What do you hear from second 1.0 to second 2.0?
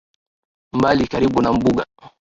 karibu na mbuga